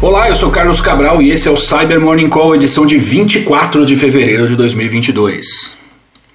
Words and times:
Olá, 0.00 0.28
eu 0.28 0.36
sou 0.36 0.48
Carlos 0.48 0.80
Cabral 0.80 1.20
e 1.20 1.32
esse 1.32 1.48
é 1.48 1.50
o 1.50 1.56
Cyber 1.56 2.00
Morning 2.00 2.28
Call, 2.28 2.54
edição 2.54 2.86
de 2.86 2.96
24 2.96 3.84
de 3.84 3.96
fevereiro 3.96 4.46
de 4.46 4.54
2022. 4.54 5.76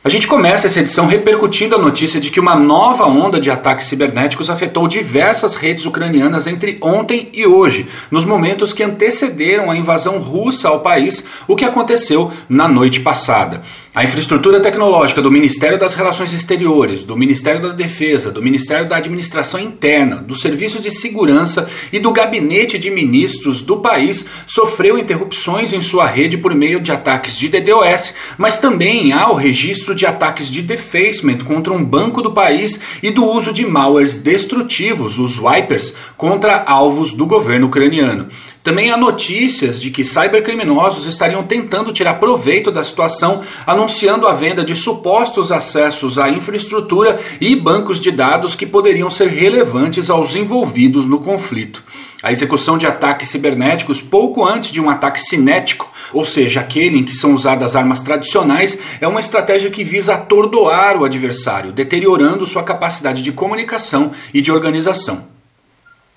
A 0.04 0.10
gente 0.10 0.28
começa 0.28 0.68
essa 0.68 0.82
edição 0.82 1.08
repercutindo 1.08 1.74
a 1.74 1.78
notícia 1.78 2.20
de 2.20 2.30
que 2.30 2.42
uma 2.42 2.58
nova 2.58 3.06
onda 3.06 3.40
de 3.40 3.50
ataques 3.50 3.88
cibernéticos 3.88 4.50
afetou 4.50 4.86
diversas 4.86 5.56
redes 5.56 5.86
ucranianas 5.86 6.46
entre 6.46 6.78
ontem 6.82 7.30
e 7.32 7.48
hoje, 7.48 7.88
nos 8.12 8.26
momentos 8.26 8.74
que 8.74 8.84
antecederam 8.84 9.72
a 9.72 9.78
invasão 9.78 10.20
russa 10.20 10.68
ao 10.68 10.82
país, 10.82 11.24
o 11.48 11.56
que 11.56 11.64
aconteceu 11.64 12.34
na 12.50 12.68
noite 12.68 13.00
passada. 13.00 13.62
A 13.96 14.04
infraestrutura 14.04 14.60
tecnológica 14.60 15.22
do 15.22 15.32
Ministério 15.32 15.78
das 15.78 15.94
Relações 15.94 16.34
Exteriores, 16.34 17.04
do 17.04 17.16
Ministério 17.16 17.62
da 17.62 17.70
Defesa, 17.70 18.32
do 18.32 18.42
Ministério 18.42 18.90
da 18.90 18.98
Administração 18.98 19.60
Interna, 19.60 20.16
do 20.16 20.36
Serviço 20.36 20.82
de 20.82 20.90
Segurança 20.90 21.70
e 21.92 22.00
do 22.00 22.12
Gabinete 22.12 22.80
de 22.80 22.90
Ministros 22.90 23.62
do 23.62 23.78
país 23.78 24.26
sofreu 24.48 24.98
interrupções 24.98 25.74
em 25.74 25.82
sua 25.84 26.08
rede 26.08 26.40
por 26.40 26.56
meio 26.56 26.82
de 26.82 26.92
ataques 26.92 27.38
de 27.38 27.48
DDoS, 27.48 28.16
mas 28.36 28.58
também 28.58 29.14
há 29.14 29.30
o 29.30 29.36
registro 29.36 29.94
de 29.94 30.08
ataques 30.08 30.48
de 30.48 30.64
defacement 30.64 31.38
contra 31.46 31.72
um 31.72 31.86
banco 31.86 32.20
do 32.20 32.32
país 32.32 32.80
e 33.04 33.12
do 33.12 33.24
uso 33.24 33.54
de 33.54 33.64
malwares 33.64 34.16
destrutivos, 34.16 35.20
os 35.20 35.38
wipers, 35.38 35.94
contra 36.18 36.64
alvos 36.64 37.14
do 37.14 37.28
governo 37.28 37.68
ucraniano. 37.68 38.28
Também 38.64 38.92
há 38.92 38.96
notícias 38.96 39.80
de 39.80 39.92
que 39.92 40.06
cybercriminosos 40.06 41.06
estariam 41.06 41.44
tentando 41.44 41.92
tirar 41.92 42.14
proveito 42.14 42.72
da 42.72 42.82
situação, 42.82 43.42
anunciando 43.68 44.26
a 44.26 44.32
venda 44.32 44.64
de 44.64 44.74
supostos 44.74 45.52
acessos 45.52 46.18
à 46.18 46.30
infraestrutura 46.30 47.20
e 47.42 47.58
bancos 47.58 48.00
de 48.00 48.10
dados 48.10 48.56
que 48.56 48.66
poderiam 48.66 49.12
ser 49.12 49.28
relevantes 49.28 50.10
aos 50.10 50.34
envolvidos 50.34 51.06
no 51.06 51.20
conflito. 51.20 51.84
A 52.24 52.32
execução 52.32 52.78
de 52.78 52.88
ataques 52.88 53.28
cibernéticos 53.28 54.00
pouco 54.00 54.46
antes 54.46 54.72
de 54.72 54.80
um 54.80 54.90
ataque 54.90 55.20
cinético, 55.20 55.92
ou 56.14 56.24
seja, 56.24 56.62
aquele 56.62 57.00
em 57.00 57.04
que 57.04 57.14
são 57.14 57.34
usadas 57.34 57.76
armas 57.76 58.00
tradicionais, 58.00 58.80
é 59.02 59.08
uma 59.08 59.20
estratégia 59.20 59.70
que 59.70 59.84
visa 59.84 60.14
atordoar 60.14 60.96
o 60.96 61.04
adversário, 61.04 61.74
deteriorando 61.74 62.48
sua 62.48 62.64
capacidade 62.64 63.22
de 63.22 63.34
comunicação 63.34 64.14
e 64.34 64.40
de 64.40 64.54
organização. 64.54 65.33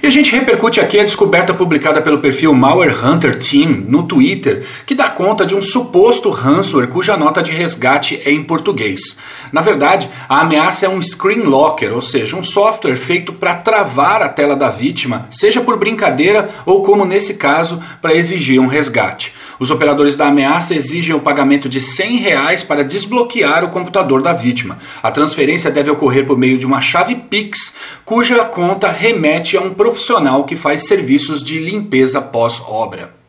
E 0.02 0.06
a 0.06 0.10
gente 0.10 0.30
repercute 0.30 0.78
aqui 0.78 1.00
a 1.00 1.04
descoberta 1.04 1.54
publicada 1.54 2.02
pelo 2.02 2.18
perfil 2.18 2.52
Malware 2.52 2.94
Hunter 3.02 3.38
Team 3.38 3.86
no 3.88 4.02
Twitter, 4.02 4.62
que 4.84 4.94
dá 4.94 5.08
conta 5.08 5.46
de 5.46 5.56
um 5.56 5.62
suposto 5.62 6.28
ransomware 6.28 6.88
cuja 6.88 7.16
nota 7.16 7.42
de 7.42 7.50
resgate 7.50 8.20
é 8.22 8.30
em 8.30 8.44
português. 8.44 9.16
Na 9.50 9.62
verdade, 9.62 10.10
a 10.28 10.42
ameaça 10.42 10.84
é 10.84 10.88
um 10.88 11.00
screen 11.00 11.44
locker, 11.44 11.94
ou 11.94 12.02
seja, 12.02 12.36
um 12.36 12.44
software 12.44 12.94
feito 12.94 13.32
para 13.32 13.54
travar 13.54 14.20
a 14.20 14.28
tela 14.28 14.54
da 14.54 14.68
vítima, 14.68 15.26
seja 15.30 15.62
por 15.62 15.78
brincadeira 15.78 16.50
ou, 16.66 16.82
como 16.82 17.06
nesse 17.06 17.34
caso, 17.34 17.82
para 18.02 18.14
exigir 18.14 18.60
um 18.60 18.66
resgate. 18.66 19.32
Os 19.58 19.70
operadores 19.70 20.16
da 20.16 20.28
ameaça 20.28 20.74
exigem 20.74 21.14
o 21.14 21.20
pagamento 21.20 21.68
de 21.68 21.80
100 21.80 22.16
reais 22.18 22.62
para 22.62 22.84
desbloquear 22.84 23.64
o 23.64 23.70
computador 23.70 24.22
da 24.22 24.32
vítima. 24.32 24.78
A 25.02 25.10
transferência 25.10 25.70
deve 25.70 25.90
ocorrer 25.90 26.26
por 26.26 26.38
meio 26.38 26.58
de 26.58 26.66
uma 26.66 26.80
chave 26.80 27.14
Pix, 27.14 27.72
cuja 28.04 28.44
conta 28.44 28.88
remete 28.88 29.56
a 29.56 29.60
um 29.60 29.74
profissional 29.74 30.44
que 30.44 30.56
faz 30.56 30.86
serviços 30.86 31.42
de 31.42 31.58
limpeza 31.58 32.20
pós-obra. 32.20 33.25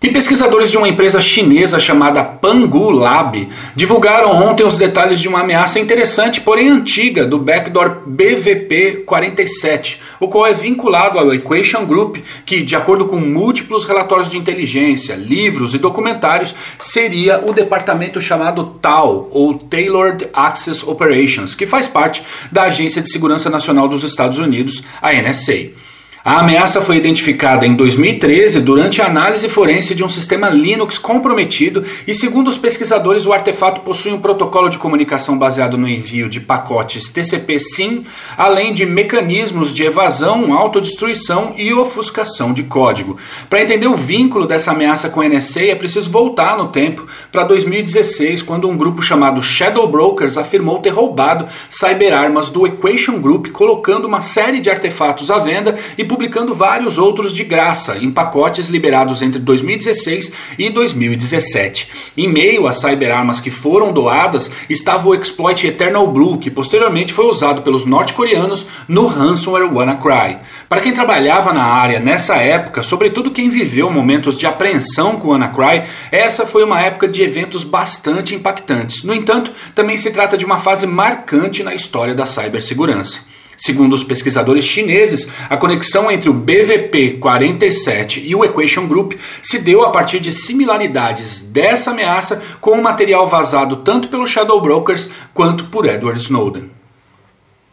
E 0.00 0.10
pesquisadores 0.10 0.70
de 0.70 0.78
uma 0.78 0.88
empresa 0.88 1.20
chinesa 1.20 1.80
chamada 1.80 2.22
Pangu 2.22 2.88
Lab 2.88 3.48
divulgaram 3.74 4.30
ontem 4.30 4.62
os 4.62 4.78
detalhes 4.78 5.18
de 5.18 5.26
uma 5.26 5.40
ameaça 5.40 5.80
interessante, 5.80 6.40
porém 6.40 6.68
antiga, 6.68 7.26
do 7.26 7.36
backdoor 7.36 8.02
BVP-47, 8.08 9.98
o 10.20 10.28
qual 10.28 10.46
é 10.46 10.54
vinculado 10.54 11.18
ao 11.18 11.34
Equation 11.34 11.84
Group, 11.84 12.18
que, 12.46 12.62
de 12.62 12.76
acordo 12.76 13.06
com 13.06 13.18
múltiplos 13.18 13.84
relatórios 13.84 14.30
de 14.30 14.38
inteligência, 14.38 15.16
livros 15.16 15.74
e 15.74 15.78
documentários, 15.78 16.54
seria 16.78 17.42
o 17.44 17.52
departamento 17.52 18.20
chamado 18.20 18.78
TAO, 18.80 19.28
ou 19.32 19.52
Tailored 19.54 20.28
Access 20.32 20.88
Operations, 20.88 21.56
que 21.56 21.66
faz 21.66 21.88
parte 21.88 22.22
da 22.52 22.62
Agência 22.62 23.02
de 23.02 23.10
Segurança 23.10 23.50
Nacional 23.50 23.88
dos 23.88 24.04
Estados 24.04 24.38
Unidos, 24.38 24.80
a 25.02 25.12
NSA. 25.12 25.87
A 26.28 26.40
ameaça 26.40 26.82
foi 26.82 26.98
identificada 26.98 27.66
em 27.66 27.74
2013 27.74 28.60
durante 28.60 29.00
a 29.00 29.06
análise 29.06 29.48
forense 29.48 29.94
de 29.94 30.04
um 30.04 30.10
sistema 30.10 30.50
Linux 30.50 30.98
comprometido 30.98 31.82
e, 32.06 32.14
segundo 32.14 32.48
os 32.48 32.58
pesquisadores, 32.58 33.24
o 33.24 33.32
artefato 33.32 33.80
possui 33.80 34.12
um 34.12 34.20
protocolo 34.20 34.68
de 34.68 34.76
comunicação 34.76 35.38
baseado 35.38 35.78
no 35.78 35.88
envio 35.88 36.28
de 36.28 36.38
pacotes 36.38 37.08
TCP/SYN, 37.08 38.04
além 38.36 38.74
de 38.74 38.84
mecanismos 38.84 39.72
de 39.72 39.84
evasão, 39.84 40.52
autodestruição 40.52 41.54
e 41.56 41.72
ofuscação 41.72 42.52
de 42.52 42.64
código. 42.64 43.16
Para 43.48 43.62
entender 43.62 43.86
o 43.86 43.96
vínculo 43.96 44.46
dessa 44.46 44.72
ameaça 44.72 45.08
com 45.08 45.22
a 45.22 45.26
NSA, 45.26 45.62
é 45.62 45.74
preciso 45.74 46.10
voltar 46.10 46.58
no 46.58 46.68
tempo 46.68 47.06
para 47.32 47.42
2016, 47.44 48.42
quando 48.42 48.68
um 48.68 48.76
grupo 48.76 49.00
chamado 49.00 49.42
Shadow 49.42 49.88
Brokers 49.88 50.36
afirmou 50.36 50.78
ter 50.80 50.90
roubado 50.90 51.48
cyberarmas 51.70 52.50
do 52.50 52.66
Equation 52.66 53.18
Group, 53.18 53.46
colocando 53.46 54.04
uma 54.04 54.20
série 54.20 54.60
de 54.60 54.68
artefatos 54.68 55.30
à 55.30 55.38
venda 55.38 55.74
e 55.96 56.17
vários 56.54 56.98
outros 56.98 57.32
de 57.32 57.44
graça, 57.44 57.98
em 57.98 58.10
pacotes 58.10 58.68
liberados 58.68 59.22
entre 59.22 59.40
2016 59.40 60.32
e 60.58 60.70
2017. 60.70 61.90
Em 62.16 62.28
meio 62.28 62.66
às 62.66 62.80
cyberarmas 62.80 63.40
que 63.40 63.50
foram 63.50 63.92
doadas 63.92 64.50
estava 64.68 65.08
o 65.08 65.14
exploit 65.14 65.66
Eternal 65.66 66.06
Blue, 66.08 66.38
que 66.38 66.50
posteriormente 66.50 67.12
foi 67.12 67.26
usado 67.26 67.62
pelos 67.62 67.84
norte-coreanos 67.84 68.66
no 68.88 69.06
ransomware 69.06 69.72
WannaCry. 69.72 70.38
Para 70.68 70.80
quem 70.80 70.92
trabalhava 70.92 71.52
na 71.52 71.64
área 71.64 72.00
nessa 72.00 72.36
época, 72.36 72.82
sobretudo 72.82 73.30
quem 73.30 73.48
viveu 73.48 73.90
momentos 73.90 74.36
de 74.36 74.46
apreensão 74.46 75.16
com 75.16 75.28
WannaCry, 75.28 75.84
essa 76.10 76.46
foi 76.46 76.64
uma 76.64 76.80
época 76.80 77.06
de 77.06 77.22
eventos 77.22 77.64
bastante 77.64 78.34
impactantes. 78.34 79.04
No 79.04 79.14
entanto, 79.14 79.52
também 79.74 79.96
se 79.96 80.10
trata 80.10 80.36
de 80.36 80.44
uma 80.44 80.58
fase 80.58 80.86
marcante 80.86 81.62
na 81.62 81.74
história 81.74 82.14
da 82.14 82.26
cibersegurança. 82.26 83.20
Segundo 83.58 83.92
os 83.92 84.04
pesquisadores 84.04 84.64
chineses, 84.64 85.28
a 85.50 85.56
conexão 85.56 86.08
entre 86.08 86.30
o 86.30 86.34
BVP-47 86.34 88.22
e 88.24 88.34
o 88.34 88.44
Equation 88.44 88.86
Group 88.86 89.14
se 89.42 89.58
deu 89.58 89.82
a 89.82 89.90
partir 89.90 90.20
de 90.20 90.30
similaridades 90.30 91.42
dessa 91.42 91.90
ameaça 91.90 92.40
com 92.60 92.70
o 92.70 92.82
material 92.82 93.26
vazado 93.26 93.76
tanto 93.76 94.08
pelo 94.08 94.28
Shadow 94.28 94.60
Brokers 94.60 95.10
quanto 95.34 95.64
por 95.64 95.86
Edward 95.86 96.20
Snowden. 96.20 96.77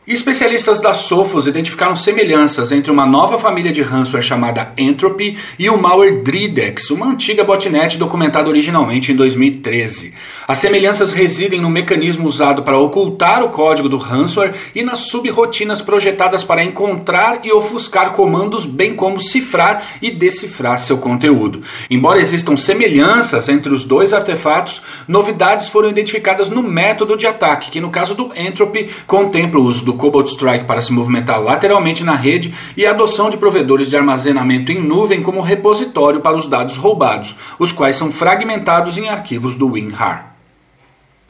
Especialistas 0.08 0.80
da 0.80 0.94
Sophos 0.94 1.48
identificaram 1.48 1.96
semelhanças 1.96 2.72
entre 2.72 2.92
uma 2.92 3.08
nova 3.08 3.40
família 3.40 3.72
de 3.72 3.82
ransomware 3.82 4.24
chamada 4.24 4.72
Entropy 4.78 5.36
e 5.58 5.68
o 5.68 5.82
malware 5.82 6.22
Dridex, 6.22 6.92
uma 6.92 7.08
antiga 7.08 7.44
botnet 7.44 7.98
documentada 7.98 8.48
originalmente 8.48 9.12
em 9.12 9.16
2013. 9.16 10.14
As 10.48 10.60
semelhanças 10.60 11.12
residem 11.12 11.60
no 11.60 11.72
mecanismo 11.72 12.28
usado 12.28 12.62
para 12.62 12.78
ocultar 12.78 13.44
o 13.44 13.50
código 13.50 13.90
do 13.90 13.98
ransomware 13.98 14.54
e 14.76 14.84
nas 14.84 15.00
subrotinas 15.08 15.82
projetadas 15.82 16.44
para 16.44 16.64
encontrar 16.64 17.40
e 17.44 17.52
ofuscar 17.52 18.12
comandos, 18.12 18.64
bem 18.68 18.96
como 18.96 19.20
cifrar 19.20 19.84
e 20.04 20.12
decifrar 20.12 20.78
seu 20.78 21.00
conteúdo. 21.00 21.64
Embora 21.90 22.22
existam 22.22 22.56
semelhanças 22.56 23.50
entre 23.50 23.74
os 23.74 23.84
dois 23.84 24.14
artefatos, 24.14 24.84
novidades 25.08 25.68
foram 25.68 25.90
identificadas 25.90 26.48
no 26.48 26.62
método 26.62 27.18
de 27.18 27.26
ataque, 27.26 27.72
que 27.72 27.82
no 27.82 27.90
caso 27.90 28.14
do 28.14 28.32
Entropy 28.36 28.88
contempla 29.08 29.60
o 29.60 29.64
uso 29.64 29.84
do 29.84 29.95
Cobalt 29.96 30.28
Strike 30.28 30.66
para 30.66 30.82
se 30.82 30.94
movimentar 30.94 31.42
lateralmente 31.42 32.04
na 32.04 32.16
rede 32.16 32.54
e 32.76 32.86
a 32.86 32.92
adoção 32.92 33.30
de 33.30 33.38
provedores 33.38 33.90
de 33.90 33.98
armazenamento 33.98 34.72
em 34.72 34.80
nuvem 34.80 35.22
como 35.24 35.42
repositório 35.42 36.22
para 36.22 36.38
os 36.38 36.48
dados 36.48 36.78
roubados, 36.78 37.36
os 37.58 37.72
quais 37.72 37.96
são 37.96 38.12
fragmentados 38.12 38.98
em 38.98 39.10
arquivos 39.10 39.56
do 39.56 39.72
WinRAR. 39.72 40.35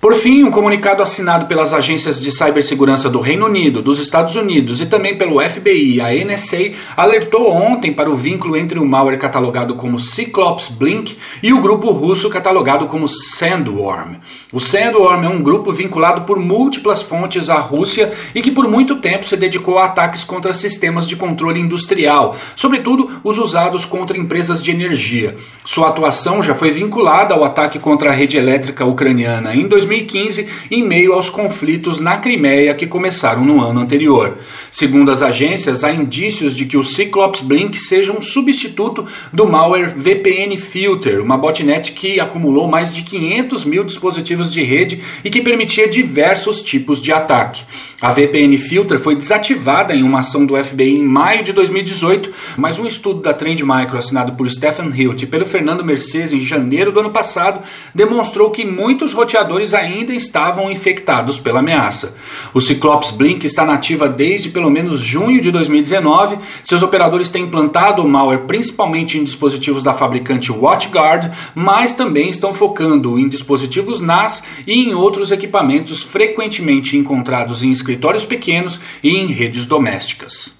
Por 0.06 0.14
fim, 0.14 0.44
um 0.44 0.52
comunicado 0.52 1.02
assinado 1.02 1.48
pelas 1.48 1.74
agências 1.74 2.22
de 2.22 2.32
cibersegurança 2.32 3.10
do 3.10 3.20
Reino 3.20 3.48
Unido, 3.48 3.82
dos 3.82 3.98
Estados 3.98 4.36
Unidos 4.36 4.80
e 4.80 4.86
também 4.86 5.18
pelo 5.18 5.42
FBI 5.42 5.96
e 5.96 6.00
a 6.00 6.12
NSA 6.24 6.74
alertou 6.96 7.52
ontem 7.52 7.92
para 7.92 8.08
o 8.08 8.16
vínculo 8.16 8.56
entre 8.56 8.78
o 8.78 8.86
malware 8.86 9.18
catalogado 9.18 9.74
como 9.74 10.00
Cyclops 10.00 10.70
Blink 10.70 11.18
e 11.42 11.52
o 11.52 11.60
grupo 11.60 11.90
russo 11.90 12.30
catalogado 12.30 12.86
como 12.86 13.08
Sandworm. 13.08 14.18
O 14.54 14.60
Sandworm 14.60 15.24
é 15.24 15.28
um 15.28 15.42
grupo 15.42 15.74
vinculado 15.74 16.22
por 16.22 16.38
múltiplas 16.38 17.02
fontes 17.02 17.50
à 17.50 17.56
Rússia 17.56 18.14
e 18.36 18.44
que 18.44 18.52
por 18.52 18.68
muito 18.68 18.98
tempo 18.98 19.26
se 19.26 19.36
dedicou 19.36 19.80
a 19.80 19.86
ataques 19.86 20.24
contra 20.24 20.54
sistemas 20.54 21.08
de 21.08 21.16
controle 21.16 21.60
industrial, 21.60 22.38
sobretudo 22.56 23.10
os 23.24 23.40
usados 23.40 23.86
contra 23.86 24.16
empresas 24.16 24.62
de 24.62 24.70
energia. 24.70 25.36
Sua 25.66 25.88
atuação 25.88 26.44
já 26.44 26.54
foi 26.54 26.70
vinculada 26.70 27.34
ao 27.34 27.44
ataque 27.44 27.80
contra 27.80 28.12
a 28.12 28.14
rede 28.14 28.38
elétrica 28.38 28.86
ucraniana 28.86 29.56
em 29.56 29.68
2000 29.68 29.95
2015 29.96 30.48
em 30.70 30.84
meio 30.84 31.14
aos 31.14 31.30
conflitos 31.30 32.00
na 32.00 32.18
Crimeia 32.18 32.74
que 32.74 32.86
começaram 32.86 33.46
no 33.46 33.62
ano 33.62 33.80
anterior. 33.80 34.38
Segundo 34.70 35.12
as 35.12 35.22
agências, 35.22 35.84
há 35.84 35.92
indícios 35.92 36.56
de 36.56 36.66
que 36.66 36.76
o 36.76 36.84
Cyclops 36.84 37.42
Blink 37.42 37.78
seja 37.78 38.12
um 38.12 38.22
substituto 38.22 39.06
do 39.32 39.48
malware 39.48 39.94
VPN 39.96 40.58
Filter, 40.58 41.22
uma 41.22 41.38
botnet 41.38 41.94
que 41.94 42.20
acumulou 42.20 42.68
mais 42.68 42.94
de 42.94 43.04
500 43.04 43.64
mil 43.64 43.84
dispositivos 43.84 44.52
de 44.52 44.62
rede 44.62 45.02
e 45.24 45.30
que 45.30 45.42
permitia 45.42 45.88
diversos 45.88 46.62
tipos 46.62 47.02
de 47.02 47.14
ataque. 47.14 47.64
A 48.02 48.12
VPN 48.12 48.58
Filter 48.58 49.00
foi 49.00 49.16
desativada 49.16 49.96
em 49.96 50.04
uma 50.04 50.20
ação 50.20 50.46
do 50.46 50.62
FBI 50.62 50.98
em 50.98 51.04
maio 51.04 51.44
de 51.44 51.54
2018, 51.54 52.32
mas 52.58 52.78
um 52.78 52.86
estudo 52.86 53.22
da 53.22 53.34
Trend 53.34 53.62
Micro 53.62 53.98
assinado 53.98 54.34
por 54.34 54.50
Stephen 54.50 54.92
Hilt 54.94 55.22
e 55.22 55.26
pelo 55.26 55.46
Fernando 55.46 55.86
Mercedes 55.86 56.34
em 56.34 56.42
janeiro 56.42 56.92
do 56.92 57.00
ano 57.00 57.12
passado 57.12 57.62
demonstrou 57.94 58.52
que 58.52 58.66
muitos 58.66 59.14
roteadores 59.14 59.74
ainda 59.86 60.14
estavam 60.14 60.70
infectados 60.70 61.40
pela 61.40 61.60
ameaça. 61.60 62.16
O 62.54 62.60
Cyclops 62.60 63.12
Blink 63.12 63.46
está 63.46 63.66
nativa 63.66 64.10
desde 64.10 64.50
pelo 64.50 64.70
menos 64.70 65.00
junho 65.00 65.40
de 65.40 65.52
2019. 65.52 66.38
Seus 66.64 66.82
operadores 66.82 67.30
têm 67.30 67.44
implantado 67.44 68.02
o 68.02 68.08
malware 68.08 68.46
principalmente 68.46 69.18
em 69.18 69.24
dispositivos 69.24 69.84
da 69.84 69.94
fabricante 69.94 70.52
WatchGuard, 70.52 71.32
mas 71.54 71.94
também 71.94 72.30
estão 72.30 72.54
focando 72.54 73.18
em 73.20 73.30
dispositivos 73.30 74.02
NAS 74.02 74.44
e 74.66 74.74
em 74.74 74.94
outros 74.94 75.32
equipamentos 75.32 76.04
frequentemente 76.04 76.98
encontrados 76.98 77.64
em 77.64 77.72
escritórios 77.72 78.26
pequenos 78.26 78.80
e 79.04 79.16
em 79.16 79.28
redes 79.28 79.66
domésticas. 79.66 80.56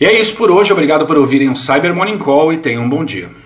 E 0.00 0.04
é 0.04 0.20
isso 0.20 0.36
por 0.36 0.50
hoje, 0.50 0.72
obrigado 0.72 1.06
por 1.06 1.16
ouvirem 1.16 1.48
o 1.48 1.56
Cyber 1.56 1.94
Morning 1.94 2.18
Call 2.18 2.52
e 2.52 2.58
tenham 2.58 2.84
um 2.84 2.88
bom 2.88 3.02
dia. 3.02 3.45